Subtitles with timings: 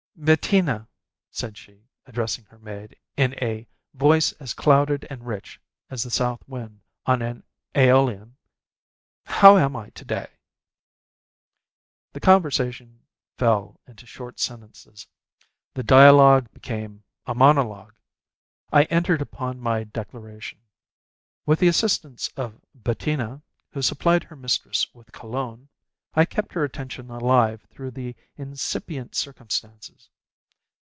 [0.23, 0.87] "Bettina,"
[1.31, 3.65] said she, addressing her maid in a
[3.95, 7.41] voice as clouded and rich as the south wind on an
[7.73, 8.33] Æolian,
[9.25, 10.29] "how am I to day?"
[12.13, 13.01] The conversation
[13.39, 15.07] fell into short sentences.
[15.73, 17.95] The dialogue became a monologue.
[18.71, 20.59] I entered upon my declaration.
[21.47, 23.41] With the assistance of Bettina,
[23.71, 25.69] who supplied her mistress with cologne,
[26.13, 30.09] I kept her attention alive through the incipient circumstances.